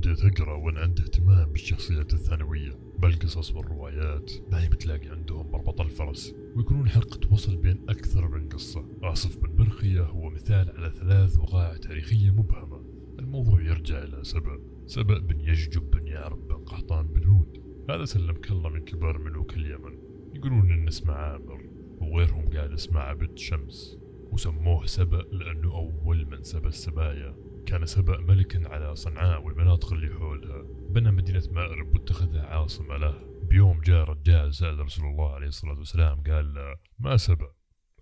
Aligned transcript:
وبديت 0.00 0.24
أقرأ 0.24 0.54
وأنا 0.54 0.80
عندي 0.80 1.02
اهتمام 1.02 1.52
بالشخصيات 1.52 2.14
الثانوية 2.14 2.72
بالقصص 2.98 3.54
والروايات. 3.54 4.32
دايم 4.50 4.70
تلاقي 4.70 5.08
عندهم 5.08 5.50
مربط 5.50 5.80
الفرس 5.80 6.34
ويكونون 6.56 6.88
حلقة 6.88 7.32
وصل 7.32 7.56
بين 7.56 7.84
أكثر 7.88 8.28
من 8.28 8.48
قصة. 8.48 8.88
آصف 9.02 9.38
بن 9.38 9.56
برخية 9.56 10.02
هو 10.02 10.30
مثال 10.30 10.70
على 10.70 10.90
ثلاث 10.90 11.38
وقائع 11.38 11.76
تاريخية 11.76 12.30
مبهمة. 12.30 12.84
الموضوع 13.18 13.62
يرجع 13.62 14.02
إلى 14.02 14.24
سبأ. 14.24 14.60
سبأ 14.86 15.18
بن 15.18 15.40
يججب 15.40 15.90
بن 15.90 16.06
يعرب 16.06 16.48
بن 16.48 16.54
قحطان 16.54 17.06
بن 17.06 17.24
هود. 17.24 17.62
هذا 17.90 18.04
سلمك 18.04 18.50
الله 18.50 18.68
من 18.68 18.84
كبار 18.84 19.18
ملوك 19.18 19.56
اليمن. 19.56 19.98
يقولون 20.34 20.72
إن 20.72 20.88
اسمه 20.88 21.12
عامر 21.12 21.70
وغيرهم 22.00 22.44
قال 22.44 22.74
اسمه 22.74 23.00
عبد 23.00 23.38
شمس. 23.38 23.98
وسموه 24.32 24.86
سبأ 24.86 25.22
لأنه 25.32 25.74
أول 25.74 26.26
من 26.26 26.42
سبى 26.42 26.68
السبايا. 26.68 27.49
كان 27.70 27.86
سبأ 27.86 28.20
ملكا 28.20 28.68
على 28.68 28.96
صنعاء 28.96 29.42
والمناطق 29.42 29.92
اللي 29.92 30.14
حولها. 30.14 30.62
بنى 30.90 31.10
مدينة 31.10 31.42
مأرب 31.50 31.94
واتخذها 31.94 32.46
عاصمة 32.46 32.96
له. 32.96 33.14
بيوم 33.42 33.80
جاء 33.80 34.04
رجال 34.04 34.54
سأل 34.54 34.78
رسول 34.78 35.06
الله 35.06 35.34
عليه 35.34 35.46
الصلاة 35.46 35.78
والسلام 35.78 36.22
قال 36.22 36.54
له 36.54 36.76
ما 36.98 37.16
سبأ؟ 37.16 37.52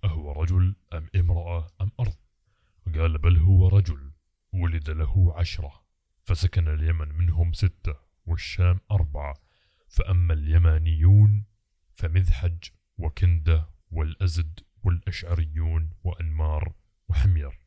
أهو 0.04 0.32
رجل 0.32 0.74
أم 0.92 1.06
امرأة 1.16 1.66
أم 1.80 1.90
أرض؟ 2.00 2.16
قال 2.94 3.18
بل 3.18 3.36
هو 3.36 3.68
رجل 3.68 4.12
ولد 4.52 4.90
له 4.90 5.34
عشرة 5.36 5.72
فسكن 6.24 6.68
اليمن 6.68 7.08
منهم 7.18 7.52
ستة 7.52 7.94
والشام 8.26 8.80
أربعة 8.90 9.34
فأما 9.88 10.34
اليمانيون 10.34 11.44
فمذحج 11.92 12.64
وكندة 12.98 13.68
والأزد 13.90 14.60
والأشعريون 14.84 15.90
وأنمار 16.04 16.72
وحمير 17.08 17.58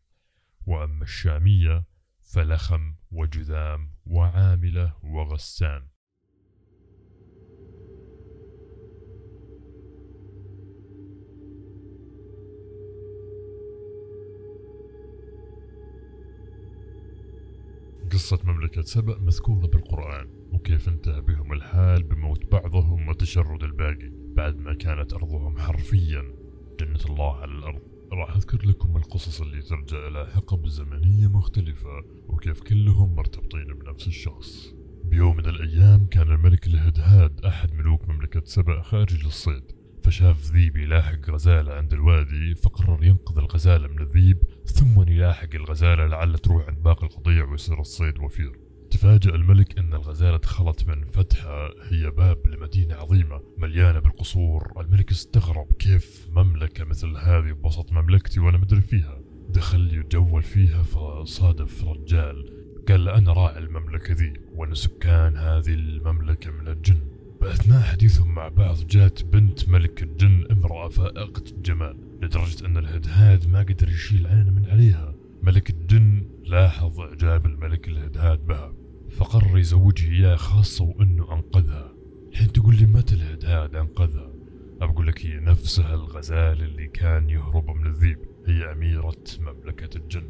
وأما 0.65 1.03
الشامية 1.03 1.90
فلخم 2.31 2.95
وجذام 3.11 3.89
وعاملة 4.05 4.93
وغسان. 5.03 5.87
قصة 18.11 18.39
مملكة 18.43 18.81
سبأ 18.81 19.19
مذكورة 19.19 19.67
بالقرآن 19.67 20.27
وكيف 20.53 20.89
انتهى 20.89 21.21
بهم 21.21 21.53
الحال 21.53 22.03
بموت 22.03 22.51
بعضهم 22.51 23.07
وتشرد 23.07 23.63
الباقي 23.63 24.11
بعد 24.35 24.57
ما 24.57 24.73
كانت 24.73 25.13
أرضهم 25.13 25.57
حرفيا 25.57 26.23
جنة 26.79 27.05
الله 27.09 27.35
على 27.35 27.51
الأرض. 27.51 28.00
راح 28.13 28.35
أذكر 28.35 28.65
لكم 28.65 28.97
القصص 28.97 29.41
اللي 29.41 29.61
ترجع 29.61 30.07
إلى 30.07 30.27
حقب 30.35 30.67
زمنية 30.67 31.27
مختلفة 31.27 32.03
وكيف 32.27 32.61
كلهم 32.61 33.15
مرتبطين 33.15 33.73
بنفس 33.73 34.07
الشخص. 34.07 34.73
بيوم 35.03 35.37
من 35.37 35.45
الأيام 35.45 36.05
كان 36.05 36.31
الملك 36.31 36.67
الهدهاد 36.67 37.45
أحد 37.45 37.73
ملوك 37.73 38.09
مملكة 38.09 38.41
سبأ 38.45 38.81
خارج 38.81 39.25
للصيد 39.25 39.63
فشاف 40.03 40.51
ذيب 40.51 40.77
يلاحق 40.77 41.29
غزالة 41.29 41.73
عند 41.73 41.93
الوادي 41.93 42.55
فقرر 42.55 43.03
ينقذ 43.03 43.37
الغزالة 43.37 43.87
من 43.87 44.01
الذيب 44.01 44.43
ثم 44.65 45.01
يلاحق 45.01 45.55
الغزالة 45.55 46.07
لعل 46.07 46.37
تروح 46.37 46.67
عند 46.67 46.83
باقي 46.83 47.03
القطيع 47.03 47.45
ويصير 47.45 47.79
الصيد 47.79 48.19
وفير. 48.19 48.70
تفاجأ 48.91 49.35
الملك 49.35 49.77
أن 49.77 49.93
الغزالة 49.93 50.37
دخلت 50.37 50.87
من 50.87 51.05
فتحة 51.05 51.69
هي 51.89 52.11
باب 52.11 52.47
لمدينة 52.47 52.95
عظيمة 52.95 53.41
مليانة 53.57 53.99
بالقصور. 53.99 54.71
الملك 54.77 55.11
استغرب 55.11 55.71
كيف 55.79 56.27
مملكة 56.31 56.83
مثل 56.83 57.17
هذه 57.17 57.51
بوسط 57.51 57.91
مملكتي 57.91 58.39
وأنا 58.39 58.57
مدري 58.57 58.81
فيها؟ 58.81 59.19
دخل 59.49 59.93
يتجول 59.93 60.43
فيها 60.43 60.83
فصادف 60.83 61.83
رجال. 61.83 62.61
قال 62.89 63.05
له 63.05 63.17
أنا 63.17 63.33
راعي 63.33 63.57
المملكة 63.57 64.13
ذي 64.13 64.33
وأنا 64.55 64.75
سكان 64.75 65.37
هذه 65.37 65.73
المملكة 65.73 66.51
من 66.51 66.67
الجن. 66.67 66.99
بأثناء 67.41 67.81
حديثهم 67.81 68.35
مع 68.35 68.47
بعض 68.47 68.77
جات 68.89 69.23
بنت 69.23 69.69
ملك 69.69 70.03
الجن 70.03 70.45
امرأة 70.51 70.89
فائقة 70.89 71.43
الجمال 71.51 71.97
لدرجة 72.21 72.65
أن 72.65 72.77
الهدهاد 72.77 73.49
ما 73.49 73.59
قدر 73.59 73.89
يشيل 73.89 74.27
عينه 74.27 74.51
من 74.51 74.65
عليها. 74.65 75.15
ملك 75.43 75.69
الجن 75.69 76.23
لاحظ 76.43 76.99
إعجاب 76.99 77.45
الملك 77.45 77.87
الهدهاد 77.87 78.47
بها. 78.47 78.80
فقرر 79.11 79.57
يزوجها. 79.57 80.11
إياه 80.11 80.35
خاصة 80.35 80.83
وإنه 80.85 81.33
أنقذها. 81.33 81.93
الحين 82.31 82.51
تقول 82.51 82.75
لي 82.75 82.85
متى 82.85 83.15
الهدهاد 83.15 83.75
أنقذها؟ 83.75 84.31
أقول 84.81 85.07
لك 85.07 85.25
هي 85.25 85.39
نفسها 85.39 85.93
الغزال 85.93 86.61
اللي 86.61 86.87
كان 86.87 87.29
يهرب 87.29 87.69
من 87.69 87.85
الذيب. 87.87 88.19
هي 88.47 88.71
أميرة 88.71 89.23
مملكة 89.39 89.97
الجن. 89.97 90.23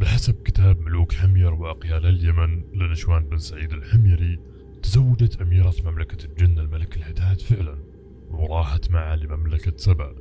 بحسب 0.00 0.42
كتاب 0.42 0.80
ملوك 0.80 1.12
حمير 1.12 1.54
وأقيال 1.54 2.06
اليمن 2.06 2.62
لنشوان 2.74 3.24
بن 3.24 3.38
سعيد 3.38 3.72
الحميري 3.72 4.38
تزوجت 4.82 5.40
أميرة 5.40 5.74
مملكة 5.84 6.24
الجن 6.24 6.58
الملك 6.58 6.96
الهدهاد 6.96 7.40
فعلا 7.40 7.78
وراحت 8.30 8.90
معه 8.90 9.16
لمملكة 9.16 9.72
سبأ 9.76 10.14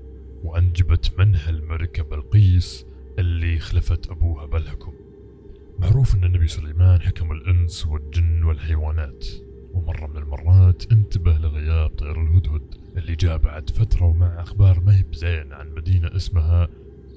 وأنجبت 0.44 1.20
منها 1.20 1.50
الملكة 1.50 2.04
بلقيس 2.04 2.86
اللي 3.20 3.60
خلفت 3.60 4.12
أبوها 4.12 4.46
بالحكم 4.46 4.94
معروف 5.80 6.16
أن 6.16 6.24
النبي 6.24 6.48
سليمان 6.48 7.02
حكم 7.02 7.32
الإنس 7.32 7.88
والجن 7.88 8.44
والحيوانات. 8.44 9.26
ومرة 9.74 10.08
من 10.08 10.18
المرات 10.18 10.92
انتبه 10.92 11.38
لغياب 11.38 11.90
طير 11.90 12.22
الهدهد 12.22 12.62
اللي 12.98 13.16
جاء 13.16 13.38
بعد 13.38 13.70
فترة 13.70 14.04
ومع 14.04 14.42
أخبار 14.42 14.80
ما 14.80 14.98
هي 14.98 15.04
بزين 15.04 15.54
عن 15.54 15.74
مدينة 15.76 16.16
اسمها 16.16 16.68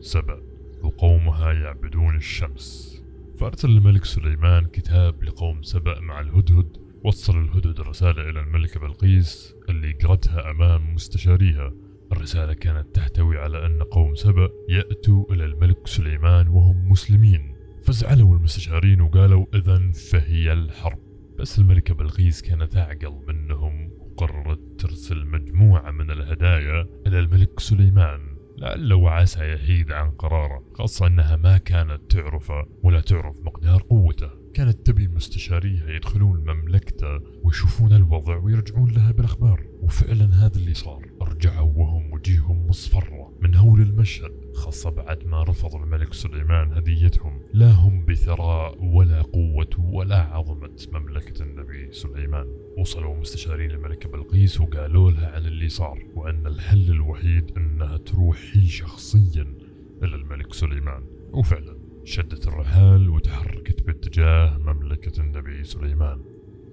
سبأ 0.00 0.42
وقومها 0.82 1.52
يعبدون 1.52 2.16
الشمس. 2.16 3.00
فأرسل 3.38 3.70
الملك 3.70 4.04
سليمان 4.04 4.66
كتاب 4.66 5.24
لقوم 5.24 5.62
سبأ 5.62 6.00
مع 6.00 6.20
الهدهد 6.20 6.76
وصل 7.04 7.44
الهدهد 7.44 7.80
الرسالة 7.80 8.30
إلى 8.30 8.40
الملكة 8.40 8.80
بلقيس 8.80 9.54
اللي 9.68 9.92
قرأتها 9.92 10.50
أمام 10.50 10.94
مستشاريها. 10.94 11.72
الرسالة 12.12 12.52
كانت 12.52 12.86
تحتوي 12.94 13.38
على 13.38 13.66
أن 13.66 13.82
قوم 13.82 14.14
سبأ 14.14 14.50
يأتوا 14.68 15.32
إلى 15.32 15.44
الملك 15.44 15.86
سليمان 15.86 16.48
وهم 16.48 16.90
مسلمين. 16.90 17.59
فزعلوا 17.82 18.36
المستشارين 18.36 19.00
وقالوا 19.00 19.46
إذا 19.54 19.92
فهي 19.92 20.52
الحرب. 20.52 20.98
بس 21.38 21.58
الملكة 21.58 21.94
بلقيس 21.94 22.42
كانت 22.42 22.76
أعقل 22.76 23.22
منهم 23.28 23.90
وقررت 23.98 24.80
ترسل 24.80 25.26
مجموعة 25.26 25.90
من 25.90 26.10
الهدايا 26.10 26.86
إلى 27.06 27.18
الملك 27.18 27.60
سليمان 27.60 28.20
لعل 28.58 28.92
وعسى 28.92 29.52
يحيد 29.52 29.92
عن 29.92 30.10
قراره 30.10 30.64
خاصة 30.74 31.06
أنها 31.06 31.36
ما 31.36 31.58
كانت 31.58 32.00
تعرفه 32.10 32.66
ولا 32.82 33.00
تعرف 33.00 33.36
مقدار 33.42 33.82
قوته. 33.82 34.30
كانت 34.54 34.86
تبي 34.86 35.08
مستشاريها 35.08 35.90
يدخلون 35.90 36.40
مملكته 36.40 37.20
ويشوفون 37.42 37.92
الوضع 37.92 38.36
ويرجعون 38.36 38.90
لها 38.90 39.12
بالأخبار 39.12 39.66
وفعلا 39.82 40.24
هذا 40.34 40.56
اللي 40.56 40.74
صار. 40.74 41.10
رجعوا 41.22 41.72
وهم 41.76 41.99
وجيههم 42.20 42.66
مصفرة 42.68 43.32
من 43.40 43.54
هول 43.54 43.80
المشهد. 43.80 44.32
خاصة 44.54 44.90
بعد 44.90 45.26
ما 45.26 45.42
رفض 45.42 45.74
الملك 45.74 46.12
سليمان 46.14 46.72
هديتهم. 46.72 47.40
لا 47.54 47.70
هم 47.70 48.04
بثراء 48.04 48.84
ولا 48.84 49.22
قوة 49.22 49.70
ولا 49.78 50.22
عظمة 50.22 50.86
مملكة 50.92 51.42
النبي 51.42 51.92
سليمان. 51.92 52.46
وصلوا 52.78 53.16
مستشارين 53.16 53.70
الملكة 53.70 54.08
بلقيس 54.08 54.60
وقالوا 54.60 55.10
لها 55.10 55.30
عن 55.30 55.46
اللي 55.46 55.68
صار 55.68 56.06
وأن 56.14 56.46
الحل 56.46 56.90
الوحيد 56.90 57.52
أنها 57.56 57.96
تروح 57.96 58.38
هي 58.52 58.66
شخصيا 58.66 59.54
إلى 60.02 60.16
الملك 60.16 60.54
سليمان. 60.54 61.02
وفعلا 61.32 61.76
شدت 62.04 62.48
الرحال 62.48 63.08
وتحركت 63.08 63.86
باتجاه 63.86 64.58
مملكة 64.58 65.20
النبي 65.20 65.64
سليمان. 65.64 66.20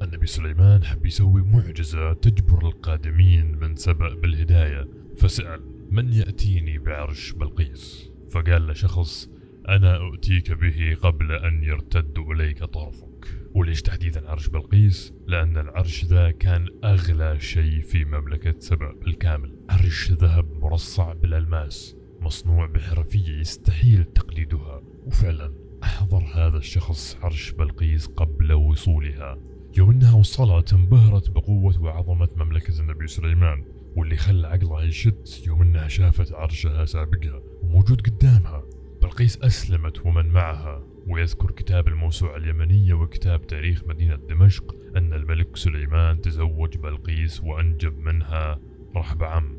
النبي 0.01 0.25
سليمان 0.27 0.83
حب 0.83 1.05
يسوي 1.05 1.41
معجزة 1.41 2.13
تجبر 2.13 2.67
القادمين 2.67 3.57
من 3.57 3.75
سبأ 3.75 4.13
بالهداية. 4.13 5.06
فسأل 5.19 5.61
من 5.91 6.13
يأتيني 6.13 6.77
بعرش 6.77 7.31
بلقيس؟ 7.31 8.11
فقال 8.31 8.67
له 8.67 8.73
شخص 8.73 9.29
أنا 9.69 9.97
أؤتيك 9.97 10.51
به 10.51 10.97
قبل 11.01 11.31
أن 11.31 11.63
يرتد 11.63 12.19
إليك 12.19 12.63
طرفك. 12.63 13.27
وليش 13.55 13.81
تحديدا 13.81 14.29
عرش 14.29 14.47
بلقيس؟ 14.47 15.13
لأن 15.27 15.57
العرش 15.57 16.05
ذا 16.05 16.31
كان 16.31 16.67
أغلى 16.83 17.39
شيء 17.39 17.81
في 17.81 18.05
مملكة 18.05 18.59
سبأ 18.59 18.91
بالكامل 18.91 19.55
عرش 19.69 20.11
ذهب 20.11 20.53
مرصع 20.53 21.13
بالألماس 21.13 21.95
مصنوع 22.21 22.65
بحرفية 22.65 23.39
يستحيل 23.39 24.03
تقليدها. 24.03 24.81
وفعلا 25.05 25.53
أحضر 25.83 26.23
هذا 26.33 26.57
الشخص 26.57 27.17
عرش 27.21 27.51
بلقيس 27.51 28.07
قبل 28.07 28.53
وصولها. 28.53 29.37
يوم 29.77 29.89
إنها 29.89 30.15
وصلت 30.15 30.73
انبهرت 30.73 31.29
بقوة 31.29 31.81
وعظمة 31.81 32.29
مملكة 32.35 32.79
النبي 32.79 33.07
سليمان. 33.07 33.76
واللي 33.97 34.17
خلى 34.17 34.47
عقلها 34.47 34.81
يشت 34.81 35.43
يوم 35.47 35.61
إنها 35.61 35.87
شافت 35.87 36.33
عرشها 36.33 36.85
سابقها 36.85 37.41
وموجود 37.63 38.01
قدامها. 38.01 38.63
بلقيس 39.01 39.37
أسلمت 39.37 40.05
ومن 40.05 40.25
معها 40.27 40.83
ويذكر 41.07 41.51
كتاب 41.51 41.87
الموسوعة 41.87 42.37
اليمنية 42.37 42.93
وكتاب 42.93 43.47
تاريخ 43.47 43.83
مدينة 43.83 44.15
دمشق 44.15 44.75
أن 44.97 45.13
الملك 45.13 45.55
سليمان 45.55 46.21
تزوج 46.21 46.77
بلقيس 46.77 47.43
وأنجب 47.43 47.97
منها. 47.97 48.59
رحب 48.95 49.23
عم. 49.23 49.57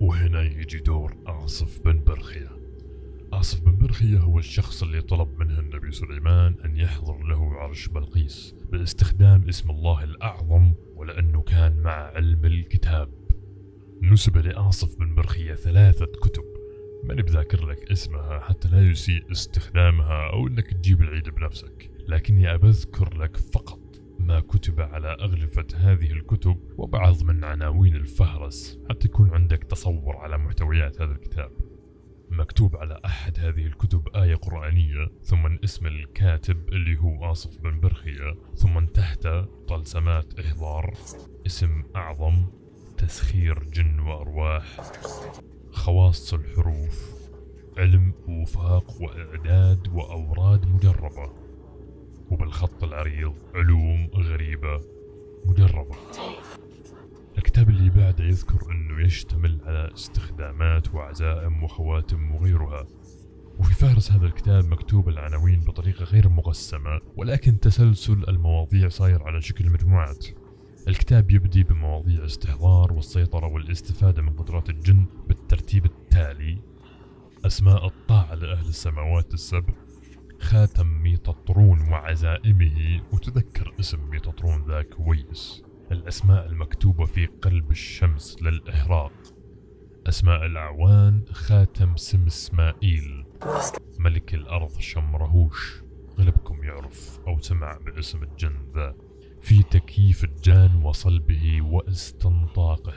وهنا 0.00 0.42
يجي 0.42 0.78
دور 0.78 1.16
آصف 1.26 1.80
بن 1.84 2.04
برخية. 2.04 2.50
آصف 3.32 3.60
بن 3.60 3.76
برخية 3.76 4.18
هو 4.18 4.38
الشخص 4.38 4.82
اللي 4.82 5.00
طلب 5.00 5.38
منه 5.38 5.58
النبي 5.58 5.92
سليمان 5.92 6.54
أن 6.64 6.76
يحضر 6.76 7.22
له 7.22 7.54
عرش 7.54 7.88
بلقيس 7.88 8.54
باستخدام 8.72 9.48
اسم 9.48 9.70
الله 9.70 10.04
الأعظم 10.04 10.72
ولأنه 10.96 11.42
كان 11.42 11.82
مع 11.82 11.92
علم 11.92 12.44
الكتاب. 12.44 13.08
نسب 14.02 14.36
لآصف 14.36 14.98
بن 14.98 15.14
برخية 15.14 15.54
ثلاثة 15.54 16.06
كتب. 16.06 16.44
ماني 17.04 17.22
بذاكر 17.22 17.66
لك 17.66 17.90
اسمها 17.90 18.40
حتى 18.40 18.68
لا 18.68 18.90
يسيء 18.90 19.32
استخدامها 19.32 20.30
أو 20.32 20.46
أنك 20.46 20.72
تجيب 20.72 21.00
العيد 21.02 21.28
بنفسك. 21.28 21.90
لكني 22.08 22.54
أبذكر 22.54 23.18
لك 23.18 23.36
فقط 23.36 23.80
ما 24.18 24.40
كتب 24.40 24.80
على 24.80 25.08
أغلفة 25.08 25.66
هذه 25.74 26.12
الكتب 26.12 26.56
وبعض 26.78 27.22
من 27.22 27.44
عناوين 27.44 27.96
الفهرس 27.96 28.78
حتى 28.90 29.08
يكون 29.08 29.30
عندك 29.30 29.64
تصور 29.64 30.16
على 30.16 30.38
محتويات 30.38 31.00
هذا 31.00 31.12
الكتاب. 31.12 31.50
مكتوب 32.30 32.76
على 32.76 33.00
أحد 33.04 33.38
هذه 33.38 33.66
الكتب 33.66 34.08
آية 34.16 34.34
قرآنية 34.34 35.08
ثم 35.22 35.46
اسم 35.64 35.86
الكاتب 35.86 36.68
اللي 36.68 36.98
هو 36.98 37.32
آصف 37.32 37.58
بن 37.58 37.80
برخية 37.80 38.34
ثم 38.54 38.84
تحته 38.84 39.44
طلسمات 39.44 40.40
إحضار 40.40 40.94
اسم 41.46 41.82
أعظم 41.96 42.61
تسخير 43.02 43.64
جن 43.64 44.00
وأرواح 44.00 44.80
خواص 45.72 46.34
الحروف 46.34 47.10
علم 47.78 48.12
وفاق 48.28 49.02
وإعداد 49.02 49.88
وأوراد 49.88 50.66
مجربة 50.66 51.32
وبالخط 52.30 52.84
العريض 52.84 53.34
علوم 53.54 54.10
غريبة 54.14 54.80
مجربة. 55.44 55.96
الكتاب 57.38 57.68
اللي 57.68 57.90
بعده 57.90 58.24
يذكر 58.24 58.70
أنه 58.70 59.04
يشتمل 59.04 59.60
على 59.64 59.94
استخدامات 59.94 60.94
وعزائم 60.94 61.62
وخواتم 61.62 62.34
وغيرها. 62.34 62.86
وفي 63.58 63.74
فهرس 63.74 64.12
هذا 64.12 64.26
الكتاب 64.26 64.64
مكتوب 64.64 65.08
العناوين 65.08 65.60
بطريقة 65.60 66.04
غير 66.04 66.28
مقسمة 66.28 67.00
ولكن 67.16 67.60
تسلسل 67.60 68.24
المواضيع 68.28 68.88
صاير 68.88 69.22
على 69.22 69.40
شكل 69.40 69.70
مجموعات. 69.70 70.41
الكتاب 70.88 71.30
يبدي 71.30 71.62
بمواضيع 71.64 72.24
استحضار 72.24 72.92
والسيطرة 72.92 73.46
والاستفادة 73.46 74.22
من 74.22 74.32
قدرات 74.32 74.70
الجن 74.70 75.06
بالترتيب 75.28 75.84
التالي. 75.84 76.58
أسماء 77.46 77.86
الطاعة 77.86 78.34
لأهل 78.34 78.68
السماوات 78.68 79.34
السبع. 79.34 79.74
خاتم 80.40 80.86
ميتطرون 80.86 81.80
وعزائمه 81.80 83.00
وتذكر 83.12 83.74
اسم 83.80 84.10
ميتطرون 84.10 84.64
ذا 84.68 84.82
كويس. 84.82 85.62
الأسماء 85.92 86.46
المكتوبة 86.46 87.04
في 87.04 87.26
قلب 87.26 87.70
الشمس 87.70 88.42
للإحراق. 88.42 89.12
أسماء 90.06 90.46
الأعوان 90.46 91.24
خاتم 91.32 91.96
سمسمائيل 91.96 93.24
ملك 93.98 94.34
الأرض 94.34 94.78
شمرهوش. 94.78 95.82
غلبكم 96.18 96.64
يعرف 96.64 97.20
أو 97.26 97.40
سمع 97.40 97.78
باسم 97.86 98.22
الجن 98.22 98.56
ذا 98.74 98.94
في 99.42 99.62
تكييف 99.62 100.24
الجان 100.24 100.82
وصلبه 100.84 101.62
واستنطاقه. 101.62 102.94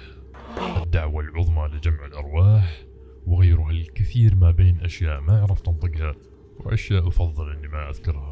الدعوة 0.83 1.23
العظمى 1.23 1.67
لجمع 1.67 2.05
الأرواح 2.05 2.85
وغيرها 3.27 3.71
الكثير 3.71 4.35
ما 4.35 4.51
بين 4.51 4.79
أشياء 4.81 5.21
ما 5.21 5.41
عرفت 5.41 5.67
أنطقها 5.67 6.15
وأشياء 6.59 7.07
أفضل 7.07 7.51
أني 7.51 7.67
ما 7.67 7.89
أذكرها. 7.89 8.31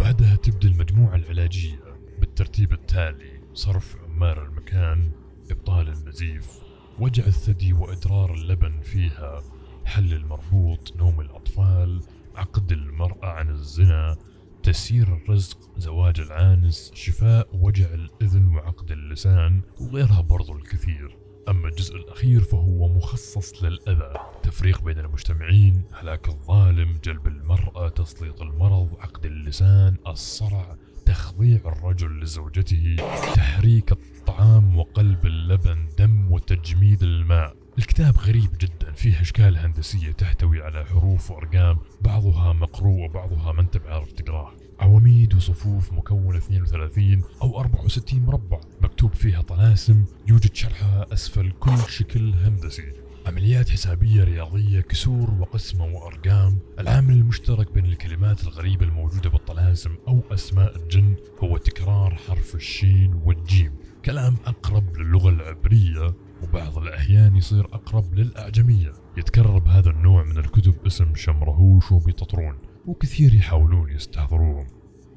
بعدها 0.00 0.36
تبدأ 0.36 0.68
المجموعة 0.68 1.14
العلاجية 1.14 1.78
بالترتيب 2.18 2.72
التالي 2.72 3.40
صرف 3.54 3.96
عمار 3.96 4.44
المكان 4.44 5.10
إبطال 5.50 5.88
النزيف 5.88 6.62
وجع 6.98 7.26
الثدي 7.26 7.72
وإدرار 7.72 8.34
اللبن 8.34 8.80
فيها 8.80 9.42
حل 9.84 10.12
المربوط 10.12 10.96
نوم 10.96 11.20
الأطفال 11.20 12.00
عقد 12.36 12.72
المرأة 12.72 13.26
عن 13.26 13.50
الزنا 13.50 14.16
تسيير 14.62 15.14
الرزق 15.14 15.58
زواج 15.78 16.20
العانس 16.20 16.90
شفاء 16.94 17.48
وجع 17.52 17.86
الإذن 17.94 18.46
وعقد 18.46 18.90
اللسان 18.90 19.60
وغيرها 19.80 20.20
برضو 20.20 20.56
الكثير. 20.56 21.16
أما 21.48 21.68
الجزء 21.68 21.96
الأخير 21.96 22.40
فهو 22.40 22.88
مخصص 22.88 23.62
للأذى. 23.62 24.12
تفريق 24.42 24.82
بين 24.82 24.98
المجتمعين 24.98 25.82
هلاك 25.92 26.28
الظالم 26.28 26.98
جلب 27.04 27.26
المرأة 27.26 27.88
تسليط 27.88 28.42
المرض 28.42 28.96
عقد 29.00 29.26
اللسان 29.26 29.96
الصرع 30.06 30.76
تخضيع 31.06 31.60
الرجل 31.66 32.20
لزوجته 32.20 32.96
تحريك 33.34 33.92
الطعام 33.92 34.78
وقلب 34.78 35.26
اللبن 35.26 35.88
دم 35.98 36.32
وتجميد 36.32 37.02
الماء. 37.02 37.56
الكتاب 37.78 38.18
غريب 38.18 38.50
جدا. 38.60 38.81
فيه 38.96 39.20
أشكال 39.20 39.58
هندسية 39.58 40.12
تحتوي 40.12 40.62
على 40.62 40.84
حروف 40.84 41.30
وأرقام 41.30 41.78
بعضها 42.00 42.52
مقروء 42.52 43.04
وبعضها 43.04 43.52
ما 43.52 43.60
أنت 43.60 43.76
بعرف 43.76 44.12
تقراه 44.12 44.52
عواميد 44.80 45.34
وصفوف 45.34 45.92
مكونة 45.92 46.38
32 46.38 47.22
أو 47.42 47.60
64 47.60 48.20
مربع. 48.20 48.60
مكتوب 48.80 49.14
فيها 49.14 49.42
طلاسم 49.42 50.04
يوجد 50.28 50.54
شرحها 50.54 51.06
أسفل 51.12 51.50
كل 51.50 51.78
شكل 51.88 52.34
هندسي. 52.34 52.92
عمليات 53.26 53.68
حسابية 53.68 54.24
رياضية 54.24 54.80
كسور 54.80 55.30
وقسمة 55.30 55.84
وأرقام. 55.84 56.58
العامل 56.78 57.14
المشترك 57.14 57.72
بين 57.72 57.84
الكلمات 57.84 58.42
الغريبة 58.42 58.86
الموجودة 58.86 59.30
بالطلاسم 59.30 59.94
أو 60.08 60.22
أسماء 60.30 60.76
الجن 60.76 61.14
هو 61.42 61.56
تكرار 61.56 62.14
حرف 62.28 62.54
الشين 62.54 63.14
والجيم. 63.24 63.72
كلام 64.04 64.36
أقرب 64.46 64.96
للغة 64.96 65.28
العبرية. 65.28 66.14
وبعض 66.42 66.78
الأحيان 66.78 67.36
يصير 67.36 67.64
أقرب 67.64 68.14
للأعجمية. 68.14 68.92
يتكرر 69.16 69.58
بهذا 69.58 69.90
النوع 69.90 70.24
من 70.24 70.38
الكتب 70.38 70.74
اسم 70.86 71.14
شمرهوش 71.14 71.92
وبيتطرون 71.92 72.58
وكثير 72.86 73.34
يحاولون 73.34 73.90
يستحضروهم. 73.90 74.66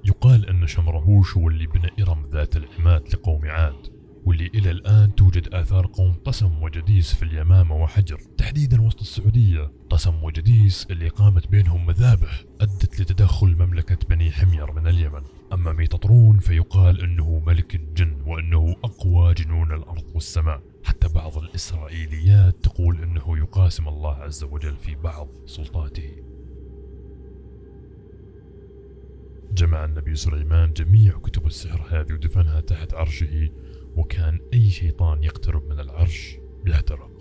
يقال 0.06 0.50
أن 0.50 0.68
شمرهوش 0.68 1.38
هو 1.38 1.50
اللي 1.50 1.68
بنى 1.68 1.90
إرم 2.02 2.30
ذات 2.32 2.58
العماد 2.58 3.04
لقوم 3.14 3.46
عاد 3.46 3.96
واللي 4.26 4.48
إلى 4.48 4.72
الآن 4.72 5.16
توجد 5.16 5.54
آثار 5.54 5.86
قوم 5.94 6.14
قسم 6.14 6.64
وجديس 6.64 7.16
في 7.16 7.24
اليمامة 7.24 7.76
وحجر. 7.76 8.18
تحديدا 8.38 8.82
وسط 8.82 9.00
السعودية 9.02 9.72
قسم 9.90 10.24
وجديس 10.24 10.88
اللي 10.92 11.08
قامت 11.08 11.48
بينهم 11.48 11.86
مذابح 11.86 12.44
أدت 12.62 13.02
لتدخل 13.02 13.56
مملكة 13.56 13.98
بني 14.10 14.32
حمير 14.32 14.72
من 14.72 14.88
اليمن. 14.88 15.22
أما 15.54 15.74
ميتطرون 15.74 16.40
فيقال 16.40 17.02
أنه 17.02 17.44
ملك 17.48 17.76
الجن 17.76 18.22
وأنه 18.26 18.76
أقوى 18.84 19.34
جنون 19.34 19.72
الأرض 19.72 20.04
والسماء. 20.14 20.62
حتى 20.86 21.08
بعض 21.08 21.38
الإسرائيليات 21.38 22.56
تقول 22.64 23.04
أنه 23.04 23.38
يقاسم 23.38 23.88
الله 23.88 24.16
عز 24.16 24.44
وجل 24.44 24.76
في 24.76 24.96
بعض 24.96 25.28
سلطاته. 25.46 26.12
جمع 29.54 29.86
النبي 29.86 30.16
سليمان 30.16 30.74
جميع 30.74 31.18
كتب 31.18 31.46
السحر 31.46 31.82
هذه 31.90 32.14
ودفنها 32.14 32.62
تحت 32.62 32.94
عرشه 32.94 33.50
وكان 33.96 34.40
أي 34.54 34.70
شيطان 34.70 35.24
يقترب 35.24 35.70
من 35.70 35.80
العرش 35.80 36.38
يحترق 36.66 37.12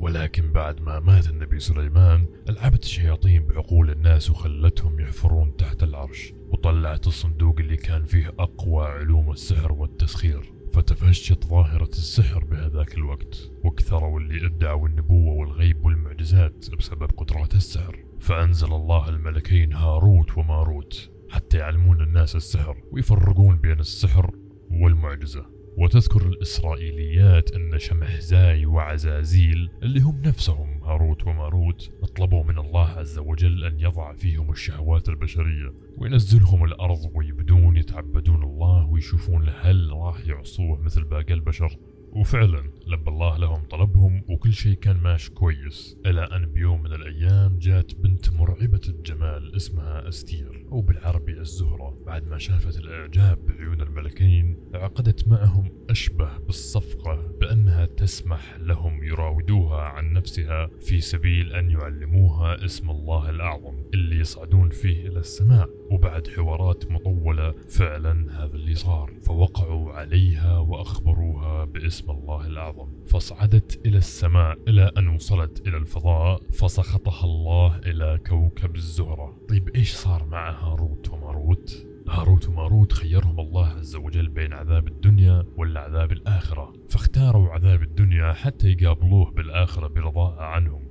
ولكن 0.00 0.52
بعد 0.52 0.80
ما 0.80 1.00
مات 1.00 1.28
النبي 1.28 1.60
سليمان 1.60 2.26
ألعبت 2.48 2.84
الشياطين 2.84 3.46
بعقول 3.46 3.90
الناس 3.90 4.30
وخلتهم 4.30 5.00
يحفرون 5.00 5.56
تحت 5.56 5.82
العرش 5.82 6.32
وطلعت 6.50 7.06
الصندوق 7.06 7.58
اللي 7.58 7.76
كان 7.76 8.04
فيه 8.04 8.28
أقوى 8.38 8.86
علوم 8.86 9.30
السحر 9.30 9.72
والتسخير. 9.72 10.52
فتفشت 10.72 11.44
ظاهرة 11.46 11.88
السحر 11.88 12.44
بهذاك 12.44 12.94
الوقت 12.94 13.50
وكثروا 13.64 14.20
اللي 14.20 14.46
ادعوا 14.46 14.88
النبوة 14.88 15.32
والغيب 15.34 15.84
والمعجزات 15.84 16.70
بسبب 16.78 17.10
قدرات 17.16 17.54
السحر. 17.54 18.04
فأنزل 18.20 18.72
الله 18.72 19.08
الملكين 19.08 19.72
هاروت 19.72 20.38
وماروت 20.38 21.10
حتى 21.30 21.58
يعلمون 21.58 22.00
الناس 22.00 22.36
السحر 22.36 22.76
ويفرقون 22.90 23.56
بين 23.56 23.80
السحر 23.80 24.30
والمعجزة. 24.70 25.46
وتذكر 25.76 26.26
الإسرائيليات 26.26 27.52
أن 27.52 27.78
شمحزاي 27.78 28.66
وعزازيل 28.66 29.70
اللي 29.82 30.00
هم 30.00 30.22
نفسهم 30.24 30.71
هاروت 30.84 31.26
وماروت 31.26 31.90
طلبوا 32.16 32.44
من 32.44 32.58
الله 32.58 32.88
عز 32.88 33.18
وجل 33.18 33.64
أن 33.64 33.80
يضع 33.80 34.12
فيهم 34.12 34.50
الشهوات 34.50 35.08
البشرية 35.08 35.72
وينزلهم 35.98 36.64
الأرض 36.64 37.10
ويبدون 37.14 37.76
يتعبدون 37.76 38.42
الله 38.42 38.86
ويشوفون 38.86 39.48
هل 39.60 39.90
راح 39.92 40.26
يعصوه 40.26 40.80
مثل 40.82 41.04
باقي 41.04 41.34
البشر. 41.34 41.78
وفعلا 42.12 42.70
لبى 42.86 43.10
الله 43.10 43.36
لهم 43.36 43.64
طلبهم 43.70 44.22
وكل 44.28 44.52
شيء 44.52 44.74
كان 44.74 44.96
ماشي 44.96 45.30
كويس. 45.30 45.96
إلى 46.06 46.20
أن 46.20 46.46
بيوم 46.46 46.82
من 46.82 46.92
الأيام 46.92 47.58
جات 47.58 47.94
بنت 47.94 48.32
مرعبة 48.32 48.80
الجمال 48.88 49.56
اسمها 49.56 50.08
أستير 50.08 50.66
أو 50.72 50.80
بالعربي 50.80 51.40
الزهرة. 51.40 51.98
بعد 52.06 52.26
ما 52.28 52.38
شافت 52.38 52.78
الإعجاب 52.78 53.46
بعيون 53.46 53.80
الملكين 53.80 54.56
عقدت 54.74 55.28
معهم 55.28 55.70
أشبه 55.90 56.38
بالصفقة 56.38 57.32
بأنها 57.40 57.86
تسمح 57.86 58.56
لهم 58.60 59.04
يراودوها 59.04 59.80
عن 59.80 60.12
نفسها 60.12 60.70
في 60.80 61.00
سبيل 61.00 61.52
أن 61.52 61.70
يعلموها 61.70 62.64
اسم 62.64 62.90
الله 62.90 63.30
الأعظم 63.30 63.74
اللي 63.94 64.16
يصعدون 64.20 64.70
فيه 64.70 65.08
إلى 65.08 65.18
السماء. 65.18 65.68
وبعد 65.90 66.28
حوارات 66.28 66.90
مطولة 66.90 67.52
فعلا 67.52 68.44
هذا 68.44 68.54
اللي 68.54 68.74
صار. 68.74 69.12
فوقعوا 69.22 69.92
عليها 69.92 70.58
وأخبروها 70.58 71.64
باسم 71.64 72.10
الله 72.10 72.46
الأعظم. 72.46 72.71
فصعدت 73.06 73.86
إلى 73.86 73.98
السماء 73.98 74.58
إلى 74.68 74.90
أن 74.98 75.08
وصلت 75.08 75.68
إلى 75.68 75.76
الفضاء 75.76 76.40
فسخطها 76.52 77.24
الله 77.24 77.78
إلى 77.78 78.18
كوكب 78.26 78.76
الزهرة. 78.76 79.36
طيب 79.48 79.68
إيش 79.68 79.94
صار 79.94 80.24
مع 80.24 80.50
هاروت 80.50 81.10
وماروت؟ 81.10 81.86
هاروت 82.08 82.48
وماروت 82.48 82.92
خيرهم 82.92 83.40
الله 83.40 83.66
عز 83.66 83.96
وجل 83.96 84.28
بين 84.28 84.52
عذاب 84.52 84.88
الدنيا 84.88 85.44
ولا 85.56 85.80
عذاب 85.80 86.12
الآخرة. 86.12 86.72
فاختاروا 86.88 87.48
عذاب 87.48 87.82
الدنيا 87.82 88.32
حتى 88.32 88.68
يقابلوه 88.68 89.30
بالآخرة 89.30 89.86
برضاء 89.88 90.38
عنهم. 90.38 90.82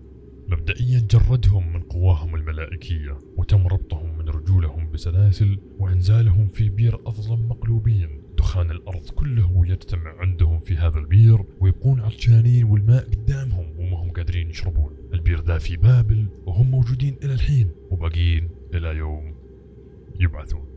مبدئيا 0.47 0.99
جردهم 0.99 1.73
من 1.73 1.81
قواهم 1.81 2.35
الملائكية 2.35 3.17
وتم 3.37 3.67
ربطهم 3.67 4.17
من 4.17 4.29
رجولهم 4.29 4.91
بسلاسل 4.91 5.59
وإنزالهم 5.79 6.47
في 6.47 6.69
بير 6.69 6.99
أظلم 7.07 7.49
مقلوبين. 7.49 8.20
دخان 8.41 8.71
الأرض 8.71 9.09
كله 9.09 9.67
يجتمع 9.67 10.15
عندهم 10.19 10.59
في 10.59 10.75
هذا 10.75 10.99
البير 10.99 11.45
ويبقون 11.59 12.01
عطشانين 12.01 12.63
والماء 12.63 13.03
قدامهم 13.03 13.67
وما 13.79 13.97
هم 13.97 14.11
قادرين 14.11 14.49
يشربون. 14.49 14.93
البير 15.13 15.41
ذا 15.41 15.57
في 15.57 15.77
بابل 15.77 16.25
وهم 16.45 16.71
موجودين 16.71 17.17
إلى 17.23 17.33
الحين 17.33 17.71
وباقين 17.91 18.49
إلى 18.73 18.97
يوم 18.97 19.35
يبعثون. 20.19 20.70